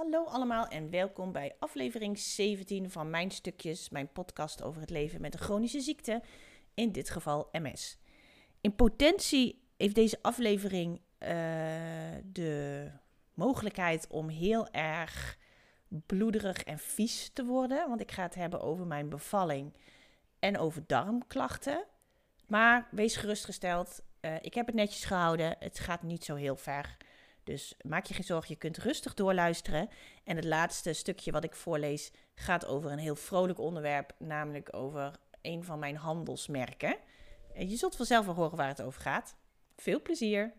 Hallo 0.00 0.24
allemaal 0.24 0.66
en 0.66 0.90
welkom 0.90 1.32
bij 1.32 1.56
aflevering 1.58 2.18
17 2.18 2.90
van 2.90 3.10
Mijn 3.10 3.30
Stukjes, 3.30 3.90
mijn 3.90 4.12
podcast 4.12 4.62
over 4.62 4.80
het 4.80 4.90
leven 4.90 5.20
met 5.20 5.34
een 5.34 5.40
chronische 5.40 5.80
ziekte, 5.80 6.22
in 6.74 6.92
dit 6.92 7.10
geval 7.10 7.48
MS. 7.52 7.98
In 8.60 8.74
potentie 8.74 9.62
heeft 9.76 9.94
deze 9.94 10.18
aflevering 10.22 10.96
uh, 10.96 11.28
de 12.24 12.86
mogelijkheid 13.34 14.06
om 14.10 14.28
heel 14.28 14.68
erg 14.68 15.38
bloederig 15.88 16.62
en 16.62 16.78
vies 16.78 17.30
te 17.32 17.44
worden, 17.44 17.88
want 17.88 18.00
ik 18.00 18.12
ga 18.12 18.22
het 18.22 18.34
hebben 18.34 18.60
over 18.60 18.86
mijn 18.86 19.08
bevalling 19.08 19.76
en 20.38 20.58
over 20.58 20.82
darmklachten. 20.86 21.84
Maar 22.46 22.88
wees 22.90 23.16
gerustgesteld, 23.16 24.02
uh, 24.20 24.34
ik 24.40 24.54
heb 24.54 24.66
het 24.66 24.74
netjes 24.74 25.04
gehouden, 25.04 25.56
het 25.58 25.78
gaat 25.78 26.02
niet 26.02 26.24
zo 26.24 26.34
heel 26.34 26.56
ver. 26.56 26.96
Dus 27.44 27.74
maak 27.82 28.04
je 28.04 28.14
geen 28.14 28.24
zorgen, 28.24 28.52
je 28.52 28.58
kunt 28.58 28.78
rustig 28.78 29.14
doorluisteren. 29.14 29.88
En 30.24 30.36
het 30.36 30.44
laatste 30.44 30.92
stukje 30.92 31.32
wat 31.32 31.44
ik 31.44 31.54
voorlees 31.54 32.12
gaat 32.34 32.66
over 32.66 32.90
een 32.92 32.98
heel 32.98 33.16
vrolijk 33.16 33.58
onderwerp, 33.58 34.14
namelijk 34.18 34.76
over 34.76 35.18
een 35.42 35.64
van 35.64 35.78
mijn 35.78 35.96
handelsmerken. 35.96 36.96
En 37.54 37.68
je 37.68 37.76
zult 37.76 37.96
vanzelf 37.96 38.26
wel 38.26 38.34
horen 38.34 38.56
waar 38.56 38.68
het 38.68 38.82
over 38.82 39.00
gaat. 39.00 39.34
Veel 39.76 40.02
plezier! 40.02 40.58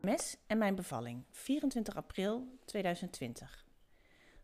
Mes 0.00 0.36
en 0.46 0.58
mijn 0.58 0.74
bevalling, 0.74 1.24
24 1.30 1.96
april 1.96 2.58
2020. 2.64 3.66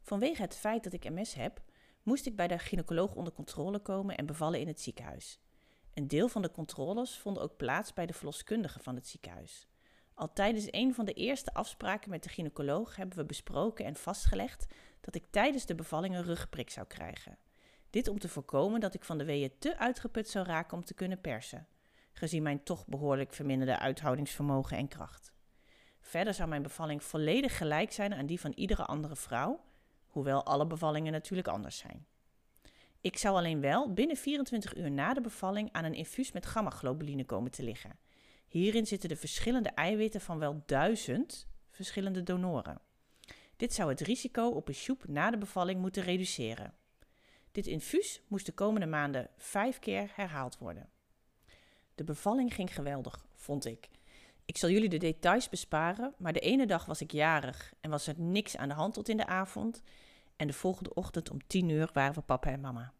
Vanwege 0.02 0.42
het 0.42 0.56
feit 0.56 0.84
dat 0.84 0.92
ik 0.92 1.10
MS 1.10 1.34
heb, 1.34 1.62
moest 2.02 2.27
ik 2.27 2.36
bij 2.36 2.48
de 2.48 2.58
gynaecoloog 2.58 3.14
onder 3.14 3.32
controle 3.32 3.78
komen 3.78 4.16
en 4.16 4.27
bevallen 4.27 4.60
in 4.60 4.66
het 4.66 4.80
ziekenhuis. 4.80 5.41
Een 5.94 6.08
deel 6.08 6.28
van 6.28 6.42
de 6.42 6.50
controles 6.50 7.18
vonden 7.18 7.42
ook 7.42 7.56
plaats 7.56 7.92
bij 7.92 8.06
de 8.06 8.12
verloskundige 8.12 8.78
van 8.78 8.94
het 8.94 9.06
ziekenhuis. 9.06 9.66
Al 10.14 10.32
tijdens 10.32 10.66
een 10.70 10.94
van 10.94 11.04
de 11.04 11.12
eerste 11.12 11.54
afspraken 11.54 12.10
met 12.10 12.22
de 12.22 12.28
gynaecoloog 12.28 12.96
hebben 12.96 13.16
we 13.16 13.24
besproken 13.24 13.84
en 13.84 13.96
vastgelegd 13.96 14.66
dat 15.00 15.14
ik 15.14 15.26
tijdens 15.30 15.66
de 15.66 15.74
bevalling 15.74 16.14
een 16.14 16.22
rugprik 16.22 16.70
zou 16.70 16.86
krijgen. 16.86 17.38
Dit 17.90 18.08
om 18.08 18.18
te 18.18 18.28
voorkomen 18.28 18.80
dat 18.80 18.94
ik 18.94 19.04
van 19.04 19.18
de 19.18 19.24
weeën 19.24 19.58
te 19.58 19.78
uitgeput 19.78 20.28
zou 20.28 20.46
raken 20.46 20.76
om 20.76 20.84
te 20.84 20.94
kunnen 20.94 21.20
persen, 21.20 21.66
gezien 22.12 22.42
mijn 22.42 22.62
toch 22.62 22.86
behoorlijk 22.86 23.32
verminderde 23.32 23.78
uithoudingsvermogen 23.78 24.76
en 24.76 24.88
kracht. 24.88 25.32
Verder 26.00 26.34
zou 26.34 26.48
mijn 26.48 26.62
bevalling 26.62 27.04
volledig 27.04 27.56
gelijk 27.56 27.92
zijn 27.92 28.14
aan 28.14 28.26
die 28.26 28.40
van 28.40 28.52
iedere 28.52 28.84
andere 28.84 29.16
vrouw, 29.16 29.60
hoewel 30.06 30.44
alle 30.44 30.66
bevallingen 30.66 31.12
natuurlijk 31.12 31.48
anders 31.48 31.78
zijn. 31.78 32.06
Ik 33.03 33.19
zou 33.19 33.36
alleen 33.36 33.61
wel 33.61 33.92
binnen 33.92 34.17
24 34.17 34.77
uur 34.77 34.91
na 34.91 35.14
de 35.14 35.20
bevalling 35.20 35.69
aan 35.72 35.84
een 35.84 35.95
infuus 35.95 36.33
met 36.33 36.47
gamma-globuline 36.47 37.25
komen 37.25 37.50
te 37.50 37.62
liggen. 37.62 37.98
Hierin 38.48 38.86
zitten 38.86 39.09
de 39.09 39.17
verschillende 39.17 39.69
eiwitten 39.69 40.20
van 40.20 40.39
wel 40.39 40.62
duizend 40.67 41.47
verschillende 41.70 42.22
donoren. 42.22 42.81
Dit 43.56 43.75
zou 43.75 43.89
het 43.89 44.00
risico 44.00 44.48
op 44.48 44.69
een 44.69 44.75
sjoep 44.75 45.09
na 45.09 45.31
de 45.31 45.39
bevalling 45.39 45.81
moeten 45.81 46.03
reduceren. 46.03 46.75
Dit 47.53 47.67
infuus 47.67 48.22
moest 48.28 48.47
de 48.47 48.53
komende 48.53 48.86
maanden 48.86 49.31
vijf 49.37 49.78
keer 49.78 50.11
herhaald 50.14 50.59
worden. 50.59 50.89
De 51.94 52.05
bevalling 52.05 52.55
ging 52.55 52.75
geweldig, 52.75 53.27
vond 53.34 53.64
ik. 53.64 53.89
Ik 54.44 54.56
zal 54.56 54.70
jullie 54.70 54.89
de 54.89 54.98
details 54.98 55.48
besparen, 55.48 56.14
maar 56.19 56.33
de 56.33 56.41
ene 56.41 56.66
dag 56.66 56.84
was 56.84 57.00
ik 57.00 57.12
jarig 57.12 57.72
en 57.81 57.91
was 57.91 58.06
er 58.06 58.20
niks 58.20 58.56
aan 58.56 58.69
de 58.69 58.75
hand 58.75 58.94
tot 58.94 59.09
in 59.09 59.16
de 59.16 59.27
avond. 59.27 59.83
En 60.42 60.48
de 60.48 60.54
volgende 60.54 60.94
ochtend 60.94 61.30
om 61.30 61.46
tien 61.46 61.68
uur 61.68 61.90
waren 61.92 62.14
we 62.14 62.20
papa 62.20 62.50
en 62.50 62.60
mama. 62.60 62.92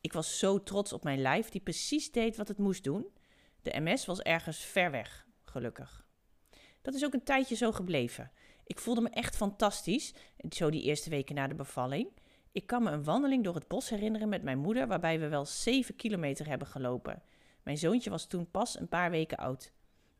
Ik 0.00 0.12
was 0.12 0.38
zo 0.38 0.62
trots 0.62 0.92
op 0.92 1.04
mijn 1.04 1.20
lijf, 1.20 1.48
die 1.48 1.60
precies 1.60 2.10
deed 2.10 2.36
wat 2.36 2.48
het 2.48 2.58
moest 2.58 2.84
doen. 2.84 3.06
De 3.60 3.80
MS 3.80 4.06
was 4.06 4.20
ergens 4.20 4.58
ver 4.58 4.90
weg, 4.90 5.26
gelukkig. 5.44 6.06
Dat 6.80 6.94
is 6.94 7.04
ook 7.04 7.12
een 7.12 7.24
tijdje 7.24 7.54
zo 7.54 7.72
gebleven. 7.72 8.30
Ik 8.64 8.78
voelde 8.78 9.00
me 9.00 9.08
echt 9.08 9.36
fantastisch, 9.36 10.14
zo 10.50 10.70
die 10.70 10.82
eerste 10.82 11.10
weken 11.10 11.34
na 11.34 11.46
de 11.46 11.54
bevalling. 11.54 12.08
Ik 12.52 12.66
kan 12.66 12.82
me 12.82 12.90
een 12.90 13.04
wandeling 13.04 13.44
door 13.44 13.54
het 13.54 13.68
bos 13.68 13.88
herinneren 13.88 14.28
met 14.28 14.42
mijn 14.42 14.58
moeder, 14.58 14.86
waarbij 14.86 15.20
we 15.20 15.28
wel 15.28 15.44
7 15.44 15.96
kilometer 15.96 16.48
hebben 16.48 16.68
gelopen. 16.68 17.22
Mijn 17.62 17.78
zoontje 17.78 18.10
was 18.10 18.26
toen 18.26 18.50
pas 18.50 18.80
een 18.80 18.88
paar 18.88 19.10
weken 19.10 19.38
oud. 19.38 19.72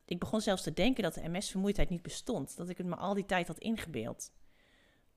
Ik 0.05 0.19
begon 0.19 0.41
zelfs 0.41 0.63
te 0.63 0.73
denken 0.73 1.03
dat 1.03 1.15
de 1.15 1.29
MS-vermoeidheid 1.29 1.89
niet 1.89 2.03
bestond, 2.03 2.57
dat 2.57 2.69
ik 2.69 2.79
het 2.79 2.87
me 2.87 2.97
al 2.97 3.15
die 3.15 3.27
tijd 3.27 3.47
had 3.47 3.59
ingebeeld. 3.59 4.31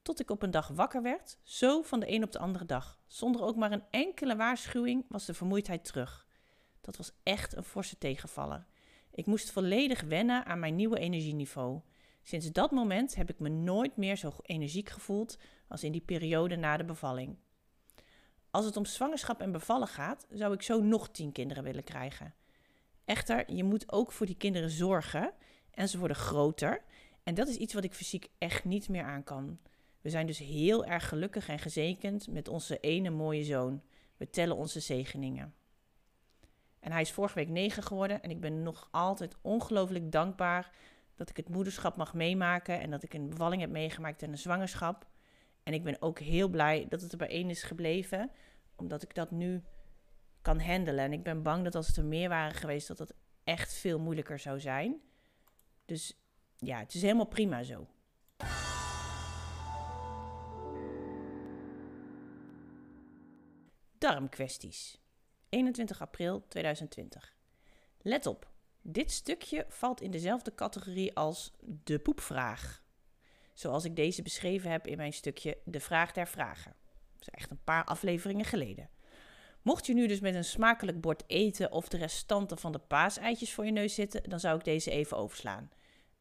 Tot 0.05 0.19
ik 0.19 0.29
op 0.29 0.41
een 0.41 0.51
dag 0.51 0.67
wakker 0.67 1.01
werd, 1.01 1.37
zo 1.43 1.81
van 1.81 1.99
de 1.99 2.11
een 2.11 2.23
op 2.23 2.31
de 2.31 2.39
andere 2.39 2.65
dag. 2.65 2.99
Zonder 3.07 3.41
ook 3.41 3.55
maar 3.55 3.71
een 3.71 3.83
enkele 3.89 4.35
waarschuwing 4.35 5.05
was 5.09 5.25
de 5.25 5.33
vermoeidheid 5.33 5.85
terug. 5.85 6.27
Dat 6.81 6.97
was 6.97 7.11
echt 7.23 7.55
een 7.55 7.63
forse 7.63 7.97
tegenvaller. 7.97 8.65
Ik 9.11 9.25
moest 9.25 9.51
volledig 9.51 10.01
wennen 10.01 10.45
aan 10.45 10.59
mijn 10.59 10.75
nieuwe 10.75 10.99
energieniveau. 10.99 11.81
Sinds 12.23 12.51
dat 12.51 12.71
moment 12.71 13.15
heb 13.15 13.29
ik 13.29 13.39
me 13.39 13.49
nooit 13.49 13.97
meer 13.97 14.15
zo 14.15 14.33
energiek 14.41 14.89
gevoeld 14.89 15.37
als 15.67 15.83
in 15.83 15.91
die 15.91 16.01
periode 16.01 16.55
na 16.55 16.77
de 16.77 16.85
bevalling. 16.85 17.37
Als 18.51 18.65
het 18.65 18.77
om 18.77 18.85
zwangerschap 18.85 19.41
en 19.41 19.51
bevallen 19.51 19.87
gaat, 19.87 20.27
zou 20.29 20.53
ik 20.53 20.61
zo 20.61 20.81
nog 20.81 21.09
tien 21.09 21.31
kinderen 21.31 21.63
willen 21.63 21.83
krijgen. 21.83 22.33
Echter, 23.05 23.53
je 23.53 23.63
moet 23.63 23.91
ook 23.91 24.11
voor 24.11 24.25
die 24.25 24.37
kinderen 24.37 24.69
zorgen 24.69 25.33
en 25.71 25.89
ze 25.89 25.97
worden 25.97 26.17
groter. 26.17 26.83
En 27.23 27.33
dat 27.33 27.47
is 27.47 27.55
iets 27.55 27.73
wat 27.73 27.83
ik 27.83 27.93
fysiek 27.93 28.29
echt 28.37 28.65
niet 28.65 28.89
meer 28.89 29.03
aan 29.03 29.23
kan. 29.23 29.59
We 30.05 30.11
zijn 30.11 30.27
dus 30.27 30.39
heel 30.39 30.85
erg 30.85 31.07
gelukkig 31.07 31.47
en 31.47 31.59
gezekend 31.59 32.27
met 32.27 32.47
onze 32.47 32.79
ene 32.79 33.09
mooie 33.09 33.43
zoon. 33.43 33.81
We 34.17 34.29
tellen 34.29 34.55
onze 34.55 34.79
zegeningen. 34.79 35.53
En 36.79 36.91
hij 36.91 37.01
is 37.01 37.11
vorige 37.11 37.35
week 37.35 37.49
negen 37.49 37.83
geworden 37.83 38.21
en 38.21 38.29
ik 38.29 38.39
ben 38.39 38.63
nog 38.63 38.87
altijd 38.91 39.35
ongelooflijk 39.41 40.11
dankbaar 40.11 40.71
dat 41.15 41.29
ik 41.29 41.37
het 41.37 41.49
moederschap 41.49 41.95
mag 41.95 42.13
meemaken 42.13 42.79
en 42.79 42.89
dat 42.89 43.03
ik 43.03 43.13
een 43.13 43.29
bevalling 43.29 43.61
heb 43.61 43.69
meegemaakt 43.69 44.21
en 44.23 44.31
een 44.31 44.37
zwangerschap. 44.37 45.07
En 45.63 45.73
ik 45.73 45.83
ben 45.83 46.01
ook 46.01 46.19
heel 46.19 46.47
blij 46.47 46.85
dat 46.89 47.01
het 47.01 47.11
er 47.11 47.17
bij 47.17 47.29
één 47.29 47.49
is 47.49 47.63
gebleven, 47.63 48.31
omdat 48.75 49.03
ik 49.03 49.15
dat 49.15 49.31
nu 49.31 49.63
kan 50.41 50.59
handelen. 50.59 51.03
En 51.03 51.13
ik 51.13 51.23
ben 51.23 51.43
bang 51.43 51.63
dat 51.63 51.75
als 51.75 51.87
het 51.87 51.97
er 51.97 52.05
meer 52.05 52.29
waren 52.29 52.55
geweest, 52.55 52.87
dat 52.87 52.99
het 52.99 53.13
echt 53.43 53.73
veel 53.73 53.99
moeilijker 53.99 54.39
zou 54.39 54.59
zijn. 54.59 55.01
Dus 55.85 56.17
ja, 56.57 56.79
het 56.79 56.93
is 56.93 57.01
helemaal 57.01 57.25
prima 57.25 57.63
zo. 57.63 57.87
Darmkwesties. 64.05 64.99
21 65.49 66.01
april 66.01 66.45
2020. 66.47 67.35
Let 68.01 68.25
op, 68.25 68.51
dit 68.81 69.11
stukje 69.11 69.65
valt 69.69 70.01
in 70.01 70.11
dezelfde 70.11 70.55
categorie 70.55 71.15
als 71.15 71.53
de 71.59 71.99
poepvraag. 71.99 72.83
Zoals 73.53 73.85
ik 73.85 73.95
deze 73.95 74.21
beschreven 74.21 74.71
heb 74.71 74.87
in 74.87 74.97
mijn 74.97 75.13
stukje 75.13 75.57
De 75.63 75.79
Vraag 75.79 76.11
der 76.11 76.27
Vragen. 76.27 76.75
Dat 77.13 77.21
is 77.21 77.29
echt 77.29 77.51
een 77.51 77.63
paar 77.63 77.83
afleveringen 77.83 78.45
geleden. 78.45 78.89
Mocht 79.61 79.85
je 79.85 79.93
nu 79.93 80.07
dus 80.07 80.19
met 80.19 80.35
een 80.35 80.43
smakelijk 80.43 81.01
bord 81.01 81.23
eten 81.27 81.71
of 81.71 81.87
de 81.87 81.97
restanten 81.97 82.57
van 82.57 82.71
de 82.71 82.79
paaseitjes 82.79 83.53
voor 83.53 83.65
je 83.65 83.71
neus 83.71 83.93
zitten, 83.93 84.29
dan 84.29 84.39
zou 84.39 84.57
ik 84.57 84.63
deze 84.63 84.91
even 84.91 85.17
overslaan. 85.17 85.69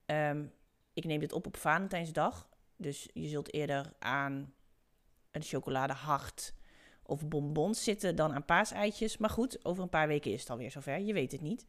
Um, 0.07 0.53
ik 0.93 1.05
neem 1.05 1.21
dit 1.21 1.33
op 1.33 1.47
op 1.47 1.57
Valentijnsdag, 1.57 2.49
dus 2.77 3.09
je 3.13 3.29
zult 3.29 3.53
eerder 3.53 3.93
aan 3.99 4.55
een 5.31 5.43
chocoladehart 5.43 6.55
of 7.07 7.29
bonbons 7.29 7.85
zitten 7.85 8.17
dan 8.17 8.33
aan 8.33 8.45
paaseitjes. 8.45 9.17
Maar 9.17 9.31
goed, 9.31 9.65
over 9.65 9.83
een 9.83 9.89
paar 9.89 10.09
weken 10.09 10.33
is 10.33 10.41
het 10.41 10.51
alweer 10.51 10.71
zover, 10.71 11.01
je 11.01 11.13
weet 11.13 11.33
het 11.33 11.41
niet. 11.41 11.67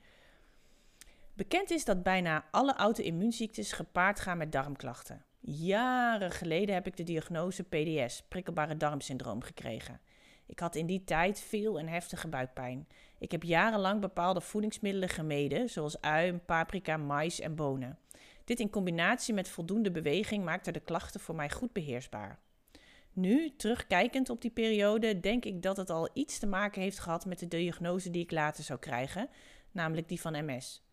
Bekend 1.33 1.71
is 1.71 1.85
dat 1.85 2.03
bijna 2.03 2.45
alle 2.51 2.75
auto-immuunziektes 2.75 3.71
gepaard 3.71 4.19
gaan 4.19 4.37
met 4.37 4.51
darmklachten. 4.51 5.25
Jaren 5.39 6.31
geleden 6.31 6.75
heb 6.75 6.87
ik 6.87 6.97
de 6.97 7.03
diagnose 7.03 7.63
PDS, 7.63 8.23
prikkelbare 8.27 8.77
darmsyndroom, 8.77 9.41
gekregen. 9.41 9.99
Ik 10.45 10.59
had 10.59 10.75
in 10.75 10.85
die 10.85 11.03
tijd 11.03 11.39
veel 11.39 11.79
en 11.79 11.87
heftige 11.87 12.27
buikpijn. 12.27 12.87
Ik 13.19 13.31
heb 13.31 13.43
jarenlang 13.43 14.01
bepaalde 14.01 14.41
voedingsmiddelen 14.41 15.09
gemeden, 15.09 15.69
zoals 15.69 16.01
ui, 16.01 16.33
paprika, 16.33 16.97
mais 16.97 17.39
en 17.39 17.55
bonen. 17.55 17.97
Dit 18.43 18.59
in 18.59 18.69
combinatie 18.69 19.33
met 19.33 19.49
voldoende 19.49 19.91
beweging 19.91 20.43
maakte 20.43 20.71
de 20.71 20.79
klachten 20.79 21.19
voor 21.19 21.35
mij 21.35 21.49
goed 21.49 21.73
beheersbaar. 21.73 22.39
Nu, 23.15 23.55
terugkijkend 23.55 24.29
op 24.29 24.41
die 24.41 24.51
periode, 24.51 25.19
denk 25.19 25.45
ik 25.45 25.61
dat 25.61 25.77
het 25.77 25.89
al 25.89 26.09
iets 26.13 26.39
te 26.39 26.47
maken 26.47 26.81
heeft 26.81 26.99
gehad 26.99 27.25
met 27.25 27.39
de 27.39 27.47
diagnose 27.47 28.09
die 28.09 28.23
ik 28.23 28.31
later 28.31 28.63
zou 28.63 28.79
krijgen, 28.79 29.29
namelijk 29.71 30.07
die 30.07 30.21
van 30.21 30.45
MS. 30.45 30.83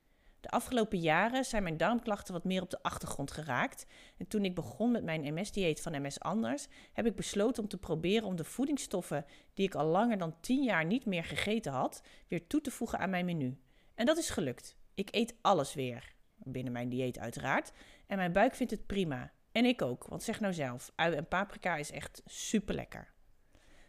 De 0.40 0.48
afgelopen 0.48 0.98
jaren 0.98 1.44
zijn 1.44 1.62
mijn 1.62 1.76
darmklachten 1.76 2.32
wat 2.32 2.44
meer 2.44 2.62
op 2.62 2.70
de 2.70 2.82
achtergrond 2.82 3.30
geraakt. 3.30 3.86
En 4.16 4.26
toen 4.28 4.44
ik 4.44 4.54
begon 4.54 4.90
met 4.90 5.04
mijn 5.04 5.34
MS-dieet 5.34 5.80
van 5.80 6.02
MS 6.02 6.20
Anders, 6.20 6.66
heb 6.92 7.06
ik 7.06 7.16
besloten 7.16 7.62
om 7.62 7.68
te 7.68 7.78
proberen 7.78 8.26
om 8.26 8.36
de 8.36 8.44
voedingsstoffen 8.44 9.24
die 9.54 9.66
ik 9.66 9.74
al 9.74 9.86
langer 9.86 10.18
dan 10.18 10.40
10 10.40 10.62
jaar 10.62 10.84
niet 10.84 11.06
meer 11.06 11.24
gegeten 11.24 11.72
had, 11.72 12.02
weer 12.28 12.46
toe 12.46 12.60
te 12.60 12.70
voegen 12.70 12.98
aan 12.98 13.10
mijn 13.10 13.24
menu. 13.24 13.58
En 13.94 14.06
dat 14.06 14.18
is 14.18 14.30
gelukt. 14.30 14.76
Ik 14.94 15.08
eet 15.14 15.34
alles 15.40 15.74
weer. 15.74 16.14
Binnen 16.36 16.72
mijn 16.72 16.88
dieet 16.88 17.18
uiteraard. 17.18 17.72
En 18.06 18.16
mijn 18.16 18.32
buik 18.32 18.54
vindt 18.54 18.72
het 18.72 18.86
prima. 18.86 19.32
En 19.52 19.64
ik 19.64 19.82
ook, 19.82 20.06
want 20.06 20.22
zeg 20.22 20.40
nou 20.40 20.54
zelf, 20.54 20.92
ui 20.94 21.14
en 21.14 21.28
paprika 21.28 21.76
is 21.76 21.90
echt 21.90 22.22
super 22.24 22.74
lekker. 22.74 23.12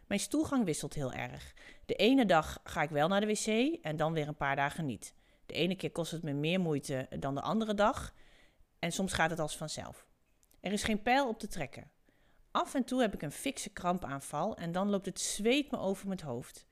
Mijn 0.06 0.20
stoelgang 0.20 0.64
wisselt 0.64 0.94
heel 0.94 1.12
erg. 1.12 1.54
De 1.86 1.94
ene 1.94 2.26
dag 2.26 2.60
ga 2.64 2.82
ik 2.82 2.90
wel 2.90 3.08
naar 3.08 3.20
de 3.20 3.26
wc 3.26 3.78
en 3.82 3.96
dan 3.96 4.12
weer 4.12 4.28
een 4.28 4.36
paar 4.36 4.56
dagen 4.56 4.86
niet. 4.86 5.14
De 5.46 5.54
ene 5.54 5.76
keer 5.76 5.90
kost 5.90 6.10
het 6.10 6.22
me 6.22 6.32
meer 6.32 6.60
moeite 6.60 7.06
dan 7.18 7.34
de 7.34 7.40
andere 7.40 7.74
dag. 7.74 8.14
En 8.78 8.92
soms 8.92 9.12
gaat 9.12 9.30
het 9.30 9.38
als 9.38 9.56
vanzelf. 9.56 10.06
Er 10.60 10.72
is 10.72 10.82
geen 10.82 11.02
pijl 11.02 11.28
op 11.28 11.38
te 11.38 11.48
trekken. 11.48 11.90
Af 12.50 12.74
en 12.74 12.84
toe 12.84 13.00
heb 13.00 13.14
ik 13.14 13.22
een 13.22 13.32
fikse 13.32 13.70
krampaanval 13.70 14.56
en 14.56 14.72
dan 14.72 14.90
loopt 14.90 15.06
het 15.06 15.20
zweet 15.20 15.70
me 15.70 15.78
over 15.78 16.06
mijn 16.06 16.22
hoofd. 16.22 16.66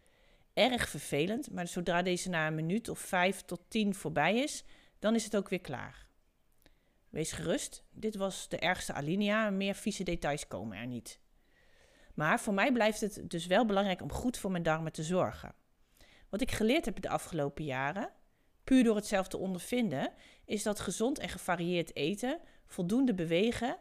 Erg 0.55 0.89
vervelend, 0.89 1.51
maar 1.51 1.67
zodra 1.67 2.03
deze 2.03 2.29
na 2.29 2.47
een 2.47 2.55
minuut 2.55 2.89
of 2.89 2.99
vijf 2.99 3.43
tot 3.43 3.61
tien 3.69 3.95
voorbij 3.95 4.37
is, 4.37 4.65
dan 4.99 5.15
is 5.15 5.25
het 5.25 5.37
ook 5.37 5.49
weer 5.49 5.61
klaar. 5.61 6.02
Wees 7.13 7.33
gerust, 7.33 7.85
dit 7.91 8.17
was 8.17 8.49
de 8.49 8.59
ergste 8.59 8.93
alinea, 8.93 9.51
meer 9.51 9.75
vieze 9.75 10.03
details 10.05 10.49
komen 10.49 10.79
er 10.79 10.87
niet. 10.87 11.21
Maar 12.15 12.41
voor 12.41 12.55
mij 12.55 12.73
blijft 12.73 13.01
het 13.01 13.31
dus 13.31 13.47
wel 13.47 13.67
belangrijk 13.67 14.03
om 14.03 14.13
goed 14.13 14.39
voor 14.39 14.51
mijn 14.51 14.63
darmen 14.63 14.93
te 14.93 15.03
zorgen. 15.03 15.55
Wat 16.29 16.41
ik 16.41 16.51
geleerd 16.51 16.85
heb 16.85 17.01
de 17.01 17.09
afgelopen 17.09 17.65
jaren, 17.65 18.13
puur 18.65 18.85
door 18.85 18.97
het 18.97 19.07
zelf 19.07 19.29
te 19.29 19.37
ondervinden, 19.37 20.13
is 20.45 20.63
dat 20.63 20.81
gezond 20.81 21.19
en 21.19 21.29
gevarieerd 21.29 21.97
eten, 21.97 22.41
voldoende 22.67 23.15
bewegen 23.15 23.77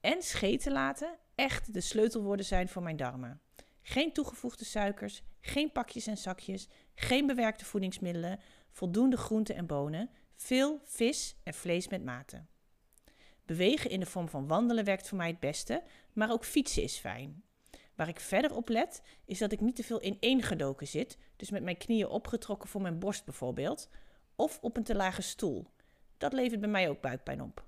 en 0.00 0.22
scheten 0.22 0.72
laten 0.72 1.18
echt 1.34 1.74
de 1.74 1.80
sleutelwoorden 1.80 2.46
zijn 2.46 2.68
voor 2.68 2.82
mijn 2.82 2.96
darmen. 2.96 3.40
Geen 3.82 4.12
toegevoegde 4.12 4.64
suikers, 4.64 5.22
geen 5.40 5.72
pakjes 5.72 6.06
en 6.06 6.18
zakjes, 6.18 6.68
geen 6.94 7.26
bewerkte 7.26 7.64
voedingsmiddelen, 7.64 8.40
voldoende 8.70 9.16
groenten 9.16 9.54
en 9.54 9.66
bonen, 9.66 10.10
veel 10.34 10.80
vis 10.84 11.36
en 11.42 11.54
vlees 11.54 11.88
met 11.88 12.04
mate. 12.04 12.44
Bewegen 13.50 13.90
in 13.90 14.00
de 14.00 14.06
vorm 14.06 14.28
van 14.28 14.46
wandelen 14.46 14.84
werkt 14.84 15.08
voor 15.08 15.18
mij 15.18 15.28
het 15.28 15.40
beste, 15.40 15.82
maar 16.12 16.30
ook 16.30 16.44
fietsen 16.44 16.82
is 16.82 16.98
fijn. 16.98 17.42
Waar 17.94 18.08
ik 18.08 18.20
verder 18.20 18.54
op 18.54 18.68
let, 18.68 19.02
is 19.24 19.38
dat 19.38 19.52
ik 19.52 19.60
niet 19.60 19.76
te 19.76 19.84
veel 19.84 20.02
ineengedoken 20.02 20.86
zit, 20.86 21.18
dus 21.36 21.50
met 21.50 21.62
mijn 21.62 21.76
knieën 21.76 22.08
opgetrokken 22.08 22.68
voor 22.68 22.80
mijn 22.80 22.98
borst 22.98 23.24
bijvoorbeeld, 23.24 23.88
of 24.34 24.58
op 24.60 24.76
een 24.76 24.82
te 24.82 24.94
lage 24.94 25.22
stoel. 25.22 25.66
Dat 26.18 26.32
levert 26.32 26.60
bij 26.60 26.68
mij 26.68 26.88
ook 26.88 27.00
buikpijn 27.00 27.42
op. 27.42 27.64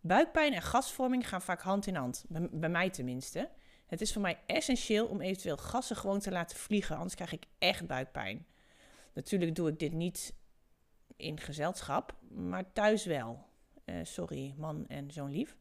Buikpijn 0.00 0.52
en 0.52 0.62
gasvorming 0.62 1.28
gaan 1.28 1.42
vaak 1.42 1.60
hand 1.60 1.86
in 1.86 1.94
hand, 1.94 2.24
bij 2.50 2.70
mij 2.70 2.90
tenminste. 2.90 3.50
Het 3.86 4.00
is 4.00 4.12
voor 4.12 4.22
mij 4.22 4.38
essentieel 4.46 5.06
om 5.06 5.20
eventueel 5.20 5.56
gassen 5.56 5.96
gewoon 5.96 6.20
te 6.20 6.30
laten 6.30 6.56
vliegen, 6.56 6.96
anders 6.96 7.14
krijg 7.14 7.32
ik 7.32 7.44
echt 7.58 7.86
buikpijn. 7.86 8.46
Natuurlijk 9.14 9.54
doe 9.54 9.68
ik 9.68 9.78
dit 9.78 9.92
niet 9.92 10.34
in 11.16 11.40
gezelschap, 11.40 12.14
maar 12.28 12.72
thuis 12.72 13.04
wel. 13.04 13.47
Uh, 13.88 13.94
sorry, 14.02 14.54
man 14.56 14.86
en 14.86 15.10
zo'n 15.10 15.30
lief. 15.30 15.56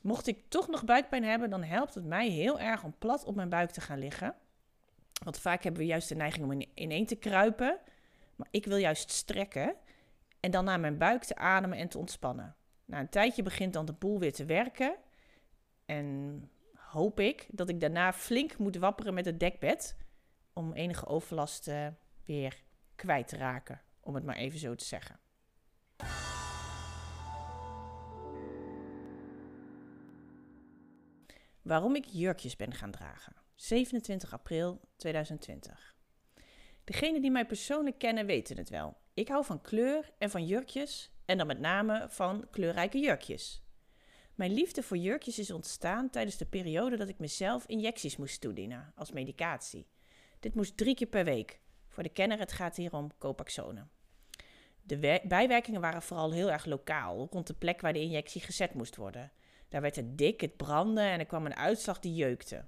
Mocht 0.00 0.26
ik 0.26 0.48
toch 0.48 0.68
nog 0.68 0.84
buikpijn 0.84 1.24
hebben, 1.24 1.50
dan 1.50 1.62
helpt 1.62 1.94
het 1.94 2.04
mij 2.04 2.28
heel 2.28 2.60
erg 2.60 2.84
om 2.84 2.94
plat 2.98 3.24
op 3.24 3.34
mijn 3.34 3.48
buik 3.48 3.70
te 3.70 3.80
gaan 3.80 3.98
liggen. 3.98 4.34
Want 5.24 5.38
vaak 5.38 5.62
hebben 5.62 5.80
we 5.80 5.86
juist 5.86 6.08
de 6.08 6.14
neiging 6.14 6.44
om 6.44 6.62
ineen 6.74 7.06
te 7.06 7.16
kruipen. 7.16 7.78
Maar 8.36 8.48
ik 8.50 8.64
wil 8.64 8.76
juist 8.76 9.10
strekken 9.10 9.74
en 10.40 10.50
dan 10.50 10.64
naar 10.64 10.80
mijn 10.80 10.98
buik 10.98 11.24
te 11.24 11.36
ademen 11.36 11.78
en 11.78 11.88
te 11.88 11.98
ontspannen. 11.98 12.56
Na 12.84 13.00
een 13.00 13.08
tijdje 13.08 13.42
begint 13.42 13.72
dan 13.72 13.86
de 13.86 13.92
boel 13.92 14.18
weer 14.18 14.32
te 14.32 14.44
werken. 14.44 14.96
En 15.84 16.42
hoop 16.74 17.20
ik 17.20 17.46
dat 17.50 17.68
ik 17.68 17.80
daarna 17.80 18.12
flink 18.12 18.58
moet 18.58 18.76
wapperen 18.76 19.14
met 19.14 19.24
het 19.24 19.40
dekbed. 19.40 19.96
Om 20.52 20.72
enige 20.72 21.06
overlast 21.06 21.68
uh, 21.68 21.86
weer 22.24 22.62
kwijt 22.94 23.28
te 23.28 23.36
raken, 23.36 23.80
om 24.00 24.14
het 24.14 24.24
maar 24.24 24.36
even 24.36 24.58
zo 24.58 24.74
te 24.74 24.84
zeggen. 24.84 25.18
Waarom 31.68 31.94
ik 31.94 32.04
jurkjes 32.04 32.56
ben 32.56 32.74
gaan 32.74 32.90
dragen. 32.90 33.36
27 33.54 34.32
april 34.32 34.80
2020. 34.96 35.96
Degenen 36.84 37.20
die 37.20 37.30
mij 37.30 37.46
persoonlijk 37.46 37.98
kennen 37.98 38.26
weten 38.26 38.56
het 38.56 38.68
wel. 38.68 38.96
Ik 39.14 39.28
hou 39.28 39.44
van 39.44 39.60
kleur 39.60 40.12
en 40.18 40.30
van 40.30 40.46
jurkjes 40.46 41.10
en 41.24 41.38
dan 41.38 41.46
met 41.46 41.58
name 41.58 42.06
van 42.08 42.46
kleurrijke 42.50 42.98
jurkjes. 42.98 43.62
Mijn 44.34 44.52
liefde 44.52 44.82
voor 44.82 44.96
jurkjes 44.96 45.38
is 45.38 45.50
ontstaan 45.50 46.10
tijdens 46.10 46.36
de 46.36 46.46
periode 46.46 46.96
dat 46.96 47.08
ik 47.08 47.18
mezelf 47.18 47.66
injecties 47.66 48.16
moest 48.16 48.40
toedienen 48.40 48.92
als 48.94 49.12
medicatie. 49.12 49.86
Dit 50.40 50.54
moest 50.54 50.76
drie 50.76 50.94
keer 50.94 51.06
per 51.06 51.24
week. 51.24 51.60
Voor 51.88 52.02
de 52.02 52.08
kenner, 52.08 52.38
het 52.38 52.52
gaat 52.52 52.76
hier 52.76 52.92
om 52.92 53.10
Copaxone. 53.18 53.86
De 54.82 55.20
bijwerkingen 55.24 55.80
waren 55.80 56.02
vooral 56.02 56.32
heel 56.32 56.50
erg 56.50 56.64
lokaal, 56.64 57.28
rond 57.30 57.46
de 57.46 57.54
plek 57.54 57.80
waar 57.80 57.92
de 57.92 58.00
injectie 58.00 58.40
gezet 58.40 58.74
moest 58.74 58.96
worden. 58.96 59.32
Daar 59.68 59.80
werd 59.80 59.96
het 59.96 60.18
dik, 60.18 60.40
het 60.40 60.56
brandde 60.56 61.00
en 61.00 61.18
er 61.18 61.26
kwam 61.26 61.46
een 61.46 61.56
uitslag 61.56 61.98
die 61.98 62.14
jeukte. 62.14 62.64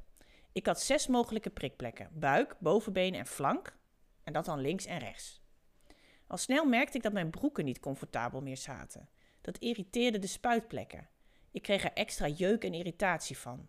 Ik 0.52 0.66
had 0.66 0.80
zes 0.80 1.06
mogelijke 1.06 1.50
prikplekken: 1.50 2.08
buik, 2.12 2.56
bovenbeen 2.58 3.14
en 3.14 3.26
flank. 3.26 3.76
En 4.24 4.32
dat 4.32 4.44
dan 4.44 4.60
links 4.60 4.86
en 4.86 4.98
rechts. 4.98 5.40
Al 6.26 6.36
snel 6.36 6.64
merkte 6.64 6.96
ik 6.96 7.02
dat 7.02 7.12
mijn 7.12 7.30
broeken 7.30 7.64
niet 7.64 7.80
comfortabel 7.80 8.40
meer 8.40 8.56
zaten. 8.56 9.08
Dat 9.40 9.58
irriteerde 9.58 10.18
de 10.18 10.26
spuitplekken. 10.26 11.08
Ik 11.50 11.62
kreeg 11.62 11.84
er 11.84 11.92
extra 11.92 12.28
jeuk 12.28 12.64
en 12.64 12.74
irritatie 12.74 13.38
van. 13.38 13.68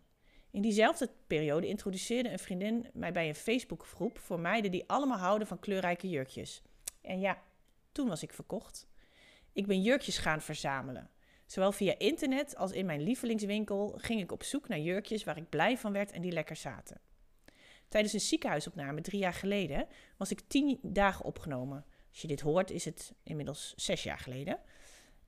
In 0.50 0.62
diezelfde 0.62 1.10
periode 1.26 1.66
introduceerde 1.66 2.30
een 2.30 2.38
vriendin 2.38 2.86
mij 2.92 3.12
bij 3.12 3.28
een 3.28 3.34
Facebookgroep 3.34 4.18
voor 4.18 4.40
meiden 4.40 4.70
die 4.70 4.88
allemaal 4.88 5.18
houden 5.18 5.46
van 5.46 5.58
kleurrijke 5.58 6.08
jurkjes. 6.08 6.62
En 7.00 7.20
ja, 7.20 7.42
toen 7.92 8.08
was 8.08 8.22
ik 8.22 8.32
verkocht. 8.32 8.86
Ik 9.52 9.66
ben 9.66 9.82
jurkjes 9.82 10.18
gaan 10.18 10.40
verzamelen. 10.40 11.10
Zowel 11.52 11.72
via 11.72 11.98
internet 11.98 12.56
als 12.56 12.72
in 12.72 12.86
mijn 12.86 13.02
lievelingswinkel 13.02 13.94
ging 13.96 14.20
ik 14.20 14.32
op 14.32 14.42
zoek 14.42 14.68
naar 14.68 14.78
jurkjes 14.78 15.24
waar 15.24 15.36
ik 15.36 15.48
blij 15.48 15.78
van 15.78 15.92
werd 15.92 16.12
en 16.12 16.22
die 16.22 16.32
lekker 16.32 16.56
zaten. 16.56 17.00
Tijdens 17.88 18.12
een 18.12 18.20
ziekenhuisopname 18.20 19.00
drie 19.00 19.20
jaar 19.20 19.32
geleden 19.32 19.86
was 20.16 20.30
ik 20.30 20.40
tien 20.46 20.78
dagen 20.82 21.24
opgenomen. 21.24 21.84
Als 22.10 22.20
je 22.20 22.26
dit 22.26 22.40
hoort, 22.40 22.70
is 22.70 22.84
het 22.84 23.12
inmiddels 23.22 23.72
zes 23.76 24.02
jaar 24.02 24.18
geleden. 24.18 24.60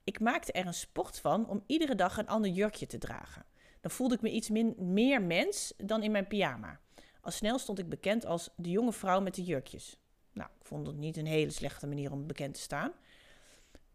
Ik 0.05 0.21
maakte 0.21 0.53
er 0.53 0.67
een 0.67 0.75
sport 0.75 1.21
van 1.21 1.49
om 1.49 1.65
iedere 1.67 1.95
dag 1.95 2.17
een 2.17 2.29
ander 2.29 2.51
jurkje 2.51 2.87
te 2.87 2.99
dragen. 2.99 3.45
Dan 3.81 3.91
voelde 3.91 4.15
ik 4.15 4.21
me 4.21 4.31
iets 4.31 4.49
min, 4.49 4.75
meer 4.79 5.23
mens 5.23 5.75
dan 5.77 6.03
in 6.03 6.11
mijn 6.11 6.27
pyjama. 6.27 6.81
Al 7.21 7.31
snel 7.31 7.59
stond 7.59 7.79
ik 7.79 7.89
bekend 7.89 8.27
als 8.27 8.51
de 8.57 8.71
jonge 8.71 8.93
vrouw 8.93 9.21
met 9.21 9.35
de 9.35 9.43
jurkjes. 9.43 9.99
Nou, 10.33 10.51
ik 10.61 10.67
vond 10.67 10.87
het 10.87 10.97
niet 10.97 11.17
een 11.17 11.27
hele 11.27 11.51
slechte 11.51 11.87
manier 11.87 12.13
om 12.13 12.27
bekend 12.27 12.55
te 12.55 12.61
staan. 12.61 12.93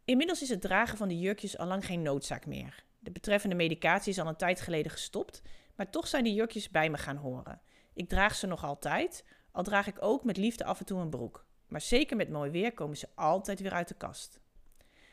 Inmiddels 0.09 0.41
is 0.41 0.49
het 0.49 0.61
dragen 0.61 0.97
van 0.97 1.07
de 1.07 1.19
jurkjes 1.19 1.57
al 1.57 1.67
lang 1.67 1.85
geen 1.85 2.01
noodzaak 2.01 2.45
meer. 2.45 2.83
De 2.99 3.11
betreffende 3.11 3.55
medicatie 3.55 4.11
is 4.11 4.19
al 4.19 4.27
een 4.27 4.35
tijd 4.35 4.61
geleden 4.61 4.91
gestopt, 4.91 5.41
maar 5.75 5.89
toch 5.89 6.07
zijn 6.07 6.23
die 6.23 6.33
jurkjes 6.33 6.69
bij 6.69 6.89
me 6.89 6.97
gaan 6.97 7.15
horen. 7.15 7.61
Ik 7.93 8.09
draag 8.09 8.35
ze 8.35 8.47
nog 8.47 8.63
altijd, 8.63 9.25
al 9.51 9.63
draag 9.63 9.87
ik 9.87 9.97
ook 9.99 10.23
met 10.23 10.37
liefde 10.37 10.63
af 10.63 10.79
en 10.79 10.85
toe 10.85 10.99
een 10.99 11.09
broek. 11.09 11.45
Maar 11.67 11.81
zeker 11.81 12.17
met 12.17 12.29
mooi 12.29 12.51
weer 12.51 12.73
komen 12.73 12.97
ze 12.97 13.07
altijd 13.15 13.59
weer 13.59 13.73
uit 13.73 13.87
de 13.87 13.93
kast. 13.93 14.39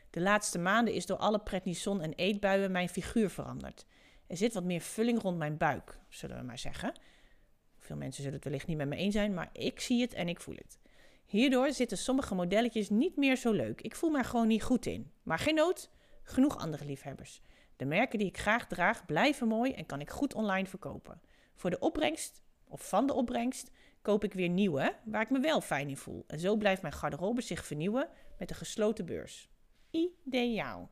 De 0.09 0.21
laatste 0.21 0.59
maanden 0.59 0.93
is 0.93 1.05
door 1.05 1.17
alle 1.17 1.39
prednison 1.39 2.01
en 2.01 2.13
eetbuien 2.13 2.71
mijn 2.71 2.89
figuur 2.89 3.29
veranderd. 3.29 3.85
Er 4.27 4.37
zit 4.37 4.53
wat 4.53 4.63
meer 4.63 4.81
vulling 4.81 5.21
rond 5.21 5.37
mijn 5.37 5.57
buik, 5.57 5.99
zullen 6.09 6.37
we 6.37 6.43
maar 6.43 6.59
zeggen. 6.59 6.93
Veel 7.77 7.95
mensen 7.95 8.23
zullen 8.23 8.37
het 8.37 8.47
wellicht 8.47 8.67
niet 8.67 8.77
met 8.77 8.87
me 8.87 8.95
eens 8.95 9.13
zijn, 9.13 9.33
maar 9.33 9.49
ik 9.51 9.79
zie 9.79 10.01
het 10.01 10.13
en 10.13 10.27
ik 10.27 10.41
voel 10.41 10.55
het. 10.55 10.79
Hierdoor 11.27 11.71
zitten 11.71 11.97
sommige 11.97 12.35
modelletjes 12.35 12.89
niet 12.89 13.15
meer 13.15 13.35
zo 13.35 13.51
leuk. 13.51 13.81
Ik 13.81 13.95
voel 13.95 14.09
me 14.09 14.17
er 14.17 14.25
gewoon 14.25 14.47
niet 14.47 14.63
goed 14.63 14.85
in. 14.85 15.11
Maar 15.23 15.39
geen 15.39 15.55
nood, 15.55 15.89
genoeg 16.23 16.57
andere 16.57 16.85
liefhebbers. 16.85 17.41
De 17.75 17.85
merken 17.85 18.19
die 18.19 18.27
ik 18.27 18.37
graag 18.37 18.67
draag 18.67 19.05
blijven 19.05 19.47
mooi 19.47 19.73
en 19.73 19.85
kan 19.85 19.99
ik 19.99 20.09
goed 20.09 20.33
online 20.33 20.67
verkopen. 20.67 21.21
Voor 21.55 21.69
de 21.69 21.79
opbrengst, 21.79 22.41
of 22.67 22.89
van 22.89 23.07
de 23.07 23.13
opbrengst, 23.13 23.71
koop 24.01 24.23
ik 24.23 24.33
weer 24.33 24.49
nieuwe, 24.49 24.95
waar 25.03 25.21
ik 25.21 25.29
me 25.29 25.39
wel 25.39 25.61
fijn 25.61 25.89
in 25.89 25.97
voel. 25.97 26.23
En 26.27 26.39
zo 26.39 26.55
blijft 26.55 26.81
mijn 26.81 26.93
garderobe 26.93 27.41
zich 27.41 27.65
vernieuwen 27.65 28.09
met 28.37 28.49
een 28.49 28.55
gesloten 28.55 29.05
beurs. 29.05 29.49
Ideaal. 29.91 30.91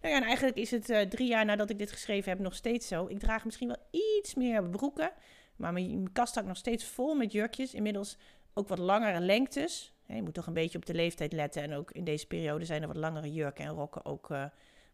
Nou 0.00 0.14
ja, 0.14 0.20
en 0.20 0.26
eigenlijk 0.26 0.56
is 0.56 0.70
het 0.70 0.90
uh, 0.90 1.00
drie 1.00 1.28
jaar 1.28 1.44
nadat 1.44 1.70
ik 1.70 1.78
dit 1.78 1.92
geschreven 1.92 2.30
heb 2.30 2.40
nog 2.40 2.54
steeds 2.54 2.88
zo. 2.88 3.06
Ik 3.06 3.18
draag 3.18 3.44
misschien 3.44 3.68
wel 3.68 3.86
iets 3.90 4.34
meer 4.34 4.68
broeken, 4.68 5.12
maar 5.56 5.72
mijn 5.72 6.12
kast 6.12 6.34
hangt 6.34 6.48
nog 6.48 6.58
steeds 6.58 6.84
vol 6.84 7.14
met 7.14 7.32
jurkjes. 7.32 7.74
Inmiddels 7.74 8.18
ook 8.54 8.68
wat 8.68 8.78
langere 8.78 9.20
lengtes. 9.20 9.92
Je 10.06 10.22
moet 10.22 10.34
toch 10.34 10.46
een 10.46 10.52
beetje 10.52 10.78
op 10.78 10.86
de 10.86 10.94
leeftijd 10.94 11.32
letten. 11.32 11.62
En 11.62 11.74
ook 11.74 11.90
in 11.90 12.04
deze 12.04 12.26
periode 12.26 12.64
zijn 12.64 12.82
er 12.82 12.88
wat 12.88 12.96
langere 12.96 13.32
jurken 13.32 13.64
en 13.64 13.70
rokken 13.70 14.04
ook 14.04 14.30
uh, 14.30 14.44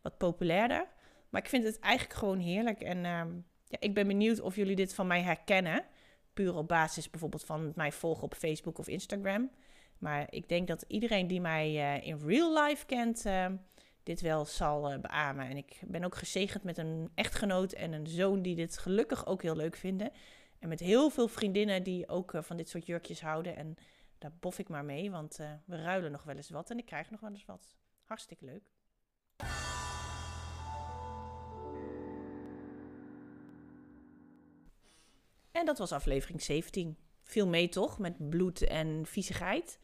wat 0.02 0.18
populairder. 0.18 0.86
Maar 1.28 1.40
ik 1.40 1.48
vind 1.48 1.64
het 1.64 1.78
eigenlijk 1.78 2.18
gewoon 2.18 2.38
heerlijk. 2.38 2.80
En 2.80 2.96
uh, 2.96 3.02
ja, 3.64 3.76
ik 3.78 3.94
ben 3.94 4.06
benieuwd 4.06 4.40
of 4.40 4.56
jullie 4.56 4.76
dit 4.76 4.94
van 4.94 5.06
mij 5.06 5.22
herkennen. 5.22 5.84
Puur 6.32 6.56
op 6.56 6.68
basis 6.68 7.10
bijvoorbeeld 7.10 7.44
van 7.44 7.72
mij 7.74 7.92
volgen 7.92 8.22
op 8.22 8.34
Facebook 8.34 8.78
of 8.78 8.88
Instagram. 8.88 9.50
Maar 9.98 10.26
ik 10.30 10.48
denk 10.48 10.68
dat 10.68 10.84
iedereen 10.88 11.26
die 11.26 11.40
mij 11.40 11.74
uh, 11.74 12.06
in 12.06 12.20
real 12.26 12.64
life 12.64 12.86
kent, 12.86 13.26
ehm, 13.26 13.56
dit 14.02 14.20
wel 14.20 14.44
zal 14.44 14.92
uh, 14.92 14.98
beamen. 14.98 15.48
En 15.48 15.56
ik 15.56 15.80
ben 15.86 16.04
ook 16.04 16.14
gezegend 16.16 16.62
met 16.62 16.78
een 16.78 17.10
echtgenoot 17.14 17.72
en 17.72 17.92
een 17.92 18.06
zoon 18.06 18.42
die 18.42 18.54
dit 18.54 18.78
gelukkig 18.78 19.26
ook 19.26 19.42
heel 19.42 19.56
leuk 19.56 19.76
vinden. 19.76 20.10
En 20.58 20.68
met 20.68 20.80
heel 20.80 21.10
veel 21.10 21.28
vriendinnen 21.28 21.82
die 21.82 22.08
ook 22.08 22.32
uh, 22.32 22.42
van 22.42 22.56
dit 22.56 22.68
soort 22.68 22.86
jurkjes 22.86 23.20
houden. 23.20 23.56
En 23.56 23.76
daar 24.18 24.32
bof 24.40 24.58
ik 24.58 24.68
maar 24.68 24.84
mee, 24.84 25.10
want 25.10 25.40
uh, 25.40 25.52
we 25.64 25.82
ruilen 25.82 26.12
nog 26.12 26.22
wel 26.22 26.36
eens 26.36 26.50
wat 26.50 26.70
en 26.70 26.78
ik 26.78 26.86
krijg 26.86 27.10
nog 27.10 27.20
wel 27.20 27.30
eens 27.30 27.44
wat. 27.44 27.76
Hartstikke 28.04 28.44
leuk. 28.44 28.70
En 35.50 35.66
dat 35.66 35.78
was 35.78 35.92
aflevering 35.92 36.42
17. 36.42 36.96
Viel 37.22 37.46
mee 37.46 37.68
toch, 37.68 37.98
met 37.98 38.28
bloed 38.30 38.62
en 38.62 39.06
viezigheid. 39.06 39.78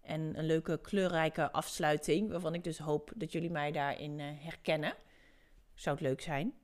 En 0.00 0.38
een 0.38 0.46
leuke 0.46 0.80
kleurrijke 0.80 1.52
afsluiting, 1.52 2.30
waarvan 2.30 2.54
ik 2.54 2.64
dus 2.64 2.78
hoop 2.78 3.12
dat 3.14 3.32
jullie 3.32 3.50
mij 3.50 3.72
daarin 3.72 4.18
uh, 4.18 4.26
herkennen. 4.38 4.94
Zou 5.74 5.96
het 5.96 6.04
leuk 6.04 6.20
zijn. 6.20 6.54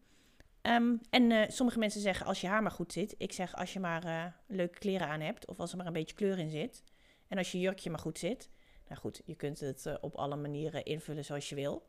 Ehm, 0.67 0.97
en 1.11 1.31
uh, 1.31 1.43
sommige 1.49 1.79
mensen 1.79 2.01
zeggen 2.01 2.27
als 2.27 2.41
je 2.41 2.47
haar 2.47 2.63
maar 2.63 2.71
goed 2.71 2.93
zit. 2.93 3.15
Ik 3.19 3.33
zeg 3.33 3.57
als 3.57 3.73
je 3.73 3.81
maar 3.81 4.05
uh, 4.05 4.25
leuke 4.47 4.79
kleren 4.79 5.09
aan 5.09 5.21
hebt. 5.21 5.47
Of 5.47 5.61
als 5.61 5.71
er 5.71 5.77
maar 5.77 5.87
een 5.87 5.93
beetje 5.93 6.15
kleur 6.15 6.39
in 6.39 6.51
zit. 6.51 6.83
En 7.29 7.39
als 7.39 7.53
je 7.53 7.61
jurkje 7.61 7.91
maar 7.91 7.99
goed 7.99 8.19
zit. 8.19 8.51
Nou 8.89 9.01
goed, 9.01 9.23
je 9.25 9.35
kunt 9.35 9.61
het 9.61 9.85
uh, 9.87 9.95
op 10.01 10.15
alle 10.15 10.37
manieren 10.37 10.85
invullen 10.85 11.25
zoals 11.25 11.49
je 11.49 11.55
wil. 11.55 11.87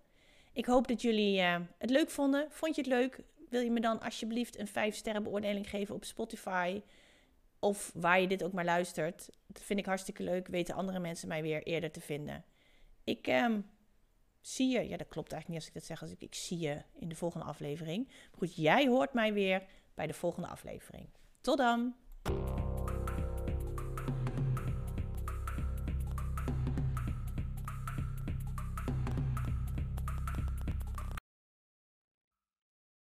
Ik 0.54 0.66
hoop 0.66 0.88
dat 0.88 1.02
jullie 1.02 1.42
het 1.78 1.90
leuk 1.90 2.10
vonden. 2.10 2.48
Vond 2.50 2.76
je 2.76 2.82
het 2.82 2.90
leuk? 2.90 3.20
Wil 3.50 3.62
je 3.62 3.72
me 3.72 3.80
dan 3.80 4.02
alsjeblieft 4.02 4.60
een 4.60 4.68
5 4.68 4.96
sterren 4.96 5.24
beoordeling 5.24 5.70
geven 5.70 5.96
op 5.96 6.04
Spotify? 6.06 6.82
Of 7.60 7.92
waar 7.94 8.22
je 8.22 8.28
dit 8.28 8.44
ook 8.44 8.54
maar 8.54 8.66
luistert. 8.66 9.30
Dat 9.48 9.64
vind 9.64 9.80
ik 9.80 9.86
hartstikke 9.86 10.24
leuk. 10.24 10.48
Weten 10.48 10.76
andere 10.76 11.00
mensen 11.00 11.28
mij 11.28 11.42
weer 11.42 11.64
eerder 11.64 11.92
te 11.92 12.02
vinden. 12.02 12.46
Ik 13.04 13.28
um, 13.28 13.66
zie 14.48 14.70
je. 14.70 14.88
Ja, 14.88 14.98
dat 14.98 15.08
klopt 15.08 15.32
eigenlijk 15.32 15.48
niet 15.48 15.58
als 15.58 15.68
ik 15.68 15.74
dat 15.74 15.84
zeg. 15.84 16.02
Als 16.02 16.12
ik, 16.12 16.22
ik 16.22 16.36
zie 16.36 16.60
je 16.60 16.84
in 17.00 17.10
de 17.10 17.16
volgende 17.16 17.46
aflevering. 17.46 18.12
Goed, 18.32 18.56
jij 18.56 18.88
hoort 18.88 19.14
mij 19.14 19.34
weer 19.34 19.64
bij 19.94 20.08
de 20.08 20.14
volgende 20.14 20.48
aflevering. 20.48 21.10
Tot 21.42 21.58
dan! 21.58 21.96